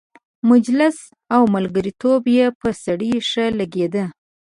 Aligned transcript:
مجلس 0.49 0.97
او 1.35 1.41
ملګرتوب 1.55 2.21
یې 2.37 2.45
پر 2.59 2.71
سړي 2.83 3.11
ښه 3.29 3.45
لګېده. 3.59 4.05